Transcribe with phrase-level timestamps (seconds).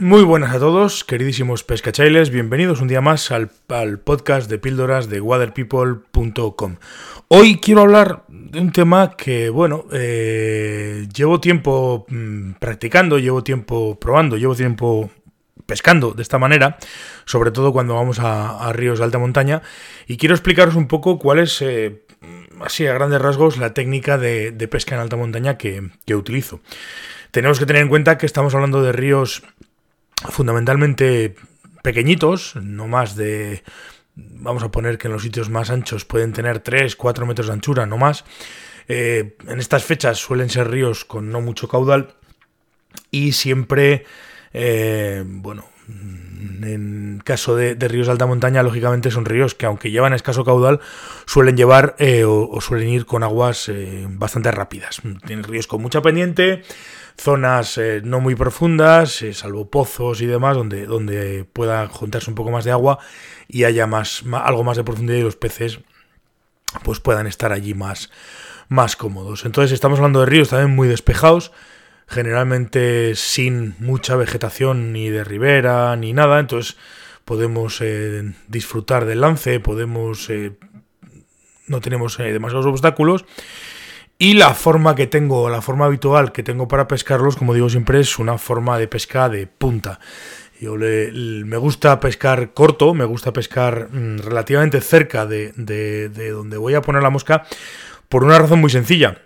[0.00, 5.20] Muy buenas a todos, queridísimos pescachailes, bienvenidos un día más al, podcast de píldoras de
[5.20, 6.76] waterpeople.com.
[7.26, 13.98] Hoy quiero hablar de un tema que, bueno, eh, llevo tiempo mm, practicando, llevo tiempo
[13.98, 15.10] probando, llevo tiempo
[15.66, 16.78] pescando de esta manera,
[17.24, 19.62] sobre todo cuando vamos a, ríos de alta montaña,
[20.06, 22.04] y quiero explicaros un poco cuál es, eh,
[22.60, 26.60] así a grandes rasgos, la técnica de, pesca en alta montaña que, que utilizo.
[27.32, 29.42] Tenemos que tener en cuenta que estamos hablando de ríos
[30.30, 31.34] fundamentalmente
[31.82, 33.62] pequeñitos, no más de,
[34.14, 37.52] vamos a poner que en los sitios más anchos pueden tener 3, 4 metros de
[37.52, 38.24] anchura, no más.
[38.88, 42.14] Eh, en estas fechas suelen ser ríos con no mucho caudal
[43.10, 44.04] y siempre,
[44.52, 45.66] eh, bueno,
[46.62, 50.80] en caso de, ríos de alta montaña, lógicamente son ríos que aunque llevan escaso caudal,
[51.26, 53.70] suelen llevar eh, o, suelen ir con aguas
[54.10, 55.00] bastante rápidas.
[55.26, 56.62] Tienen ríos con mucha pendiente,
[57.18, 62.34] zonas eh, no muy profundas, eh, salvo pozos y demás, donde, donde pueda juntarse un
[62.34, 62.98] poco más de agua
[63.48, 65.80] y haya más, algo más de profundidad y los peces
[66.84, 68.10] pues puedan estar allí más,
[68.68, 69.44] más cómodos.
[69.44, 71.52] Entonces estamos hablando de ríos también muy despejados,
[72.08, 76.76] generalmente sin mucha vegetación ni de ribera ni nada, entonces
[77.24, 80.28] podemos eh, disfrutar del lance, podemos...
[81.66, 83.24] no tenemos demasiados obstáculos
[84.20, 88.00] y la forma que tengo, la forma habitual que tengo para pescarlos, como digo siempre,
[88.00, 90.00] es una forma de pesca de punta.
[90.60, 95.52] Yo me gusta pescar corto, me gusta pescar mm, relativamente cerca de,
[96.32, 97.44] donde voy a poner la mosca,
[98.08, 99.22] por una razón muy sencilla.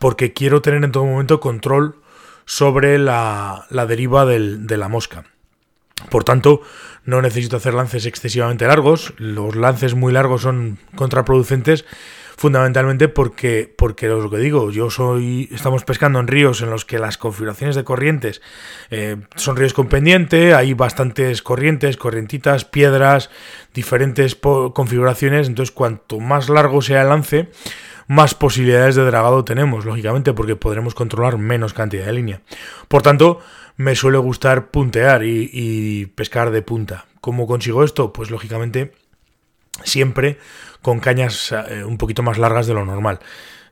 [0.00, 1.96] Porque quiero tener en todo momento control
[2.44, 5.24] sobre la, deriva de la mosca.
[6.10, 6.62] Por tanto,
[7.04, 9.14] no necesito hacer lances excesivamente largos.
[9.18, 11.84] Los lances muy largos son contraproducentes
[12.38, 17.00] fundamentalmente porque, porque lo que digo, yo soy, estamos pescando en ríos en los que
[17.00, 18.40] las configuraciones de corrientes
[18.90, 23.28] eh, son ríos con pendiente, hay bastantes corrientes, corrientitas, piedras,
[23.74, 27.48] diferentes configuraciones, entonces cuanto más largo sea el lance,
[28.08, 32.40] más posibilidades de dragado tenemos, lógicamente, porque podremos controlar menos cantidad de línea.
[32.88, 33.40] Por tanto,
[33.76, 37.06] me suele gustar puntear y, pescar de punta.
[37.20, 38.12] ¿Cómo consigo esto?
[38.12, 38.92] Pues lógicamente
[39.84, 40.38] siempre
[40.82, 43.20] con cañas eh, un poquito más largas de lo normal.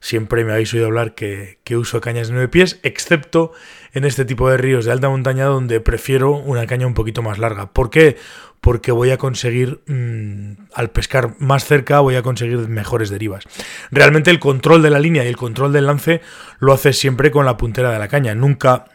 [0.01, 3.53] Siempre me habéis oído hablar que, uso cañas de 9 pies, excepto
[3.93, 7.39] en este tipo de ríos de alta montaña donde prefiero una caña un poquito más
[7.39, 7.73] larga.
[7.73, 8.17] ¿Por qué?
[8.66, 13.44] Porque voy a conseguir, mm, al pescar más cerca, voy a conseguir mejores derivas.
[13.93, 16.21] Realmente el control de la línea y el control del lance
[16.59, 18.34] lo hace siempre con la puntera de la caña.
[18.34, 18.87] Nunca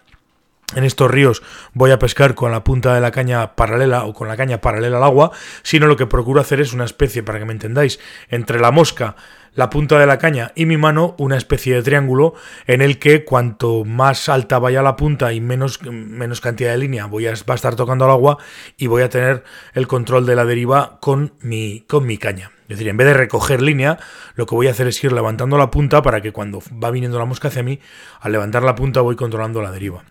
[0.75, 1.41] en estos ríos
[1.73, 4.97] voy a pescar con la punta de la caña paralela o con la caña paralela
[4.97, 5.31] al agua,
[5.63, 7.99] sino lo que procuro hacer es una especie, para que me entendáis,
[8.29, 9.15] entre la mosca,
[9.53, 12.33] la punta de la caña y mi mano, una especie de triángulo
[12.67, 17.05] en el que cuanto más alta vaya la punta y menos, menos cantidad de línea
[17.05, 18.37] voy a, va a estar tocando al agua
[18.77, 19.43] y voy a tener
[19.73, 22.51] el control de la deriva con mi, con mi caña.
[22.63, 23.99] Es decir, en vez de recoger línea,
[24.35, 27.19] lo que voy a hacer es ir levantando la punta para que cuando va viniendo
[27.19, 27.81] la mosca hacia mí,
[28.21, 30.05] al levantar la punta voy controlando la deriva.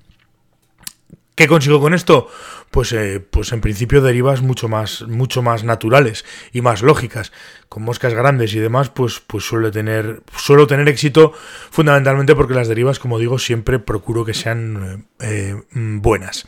[1.34, 2.28] ¿Qué consigo con esto?
[2.70, 7.32] Pues, eh, pues en principio derivas mucho más, mucho más naturales y más lógicas.
[7.68, 11.32] Con moscas grandes y demás, pues, pues suele tener, suelo tener éxito
[11.70, 16.46] fundamentalmente porque las derivas, como digo, siempre procuro que sean eh, mm, buenas.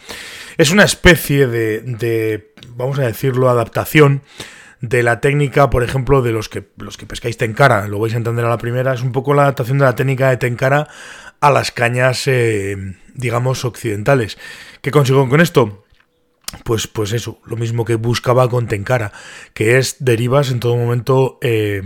[0.58, 4.22] Es una especie de, de, vamos a decirlo, adaptación
[4.82, 8.16] de la técnica, por ejemplo, de los que, los que pescáis tencara, lo vais a
[8.16, 10.88] entender a la primera, es un poco la adaptación de la técnica de tencara
[11.42, 12.76] a las cañas, eh,
[13.14, 14.38] digamos, occidentales.
[14.80, 15.84] ¿Qué consigo con esto?
[16.64, 19.12] Pues, pues eso, lo mismo que buscaba con Tenkara,
[19.52, 21.82] que es derivas en todo momento eh,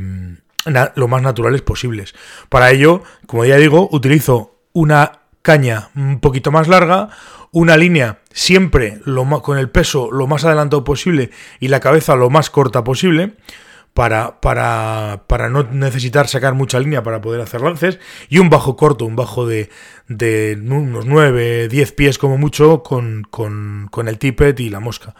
[0.94, 2.14] lo más naturales posibles.
[2.50, 7.08] Para ello, como ya digo, utilizo una caña un poquito más larga,
[7.50, 11.30] una línea siempre lo con el peso lo más adelantado posible
[11.60, 13.36] y la cabeza lo más corta posible
[13.96, 17.98] para, para, para no necesitar sacar mucha línea para poder hacer lances
[18.28, 19.70] y un bajo corto, un bajo de,
[20.06, 25.14] de unos 9, 10 pies como mucho con, con, con, el tippet y la mosca.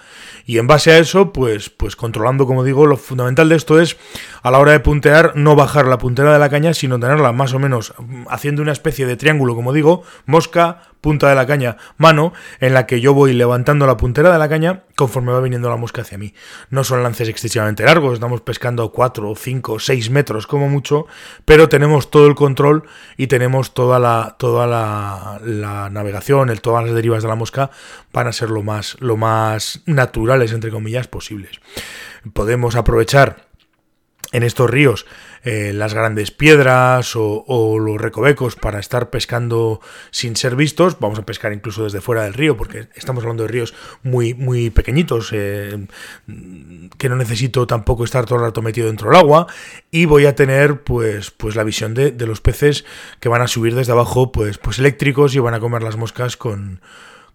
[0.44, 3.96] Y en base a eso, pues, pues controlando, como digo, lo fundamental de esto es
[4.42, 7.54] a la hora de puntear no bajar la puntera de la caña, sino tenerla más
[7.54, 7.94] o menos
[8.28, 12.84] haciendo una especie de triángulo, como digo, mosca, punta de la caña, mano, en la
[12.84, 16.18] que yo voy levantando la puntera de la caña conforme va viniendo la mosca hacia
[16.18, 16.34] mí.
[16.68, 21.06] No son lances excesivamente largos, estamos pescando 4, 5, 6 metros como mucho,
[21.44, 26.84] pero tenemos todo el control y tenemos toda la, toda la, la navegación, el, todas
[26.84, 27.70] las derivas de la mosca
[28.12, 31.60] van a ser lo más, lo más naturales, entre comillas, posibles.
[32.32, 33.45] Podemos aprovechar
[34.32, 35.06] en estos ríos
[35.44, 39.80] eh, las grandes piedras o, los recovecos para estar pescando
[40.10, 40.98] sin ser vistos.
[40.98, 44.70] Vamos a pescar incluso desde fuera del río, porque estamos hablando de ríos muy, muy
[44.70, 45.86] pequeñitos, eh,
[46.98, 49.46] que no necesito tampoco estar todo el rato metido dentro del agua.
[49.92, 52.84] Y voy a tener pues, pues la visión de, los peces
[53.20, 56.36] que van a subir desde abajo, pues, pues eléctricos y van a comer las moscas
[56.36, 56.80] con,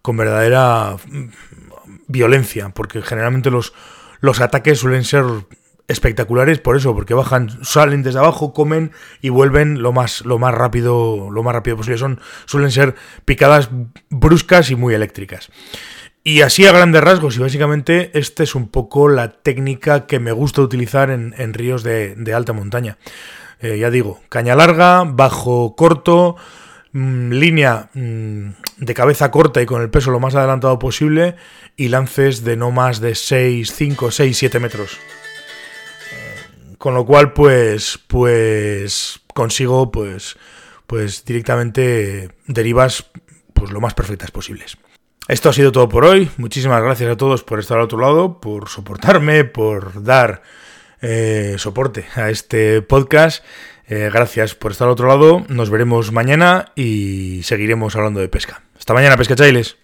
[0.02, 1.28] con verdadera mm,
[2.08, 3.72] violencia, porque generalmente los,
[4.20, 5.24] los ataques suelen ser
[5.92, 10.54] espectaculares por eso, porque bajan, salen desde abajo, comen y vuelven lo más, lo más
[10.54, 11.98] rápido, lo más rápido posible.
[11.98, 12.94] Son, suelen ser
[13.24, 13.70] picadas
[14.10, 15.50] bruscas y muy eléctricas.
[16.24, 20.30] Y así a grandes rasgos, y básicamente esta es un poco la técnica que me
[20.30, 22.96] gusta utilizar en, ríos de, alta montaña.
[23.60, 26.36] Eh, ya digo, caña larga, bajo corto,
[26.92, 31.34] mm, línea mm, de cabeza corta y con el peso lo más adelantado posible,
[31.76, 34.98] y lances de no más de 6, 5, 6, 7 metros.
[36.82, 40.36] Con lo cual, pues, pues consigo, pues,
[40.88, 43.06] pues directamente derivas,
[43.54, 44.76] pues lo más perfectas posibles.
[45.28, 46.28] Esto ha sido todo por hoy.
[46.38, 50.42] Muchísimas gracias a todos por estar al otro lado, por soportarme, por dar
[51.00, 53.44] eh, soporte a este podcast.
[53.86, 55.44] Eh, gracias por estar al otro lado.
[55.46, 58.64] Nos veremos mañana y seguiremos hablando de pesca.
[58.76, 59.81] Hasta mañana, pescachailes.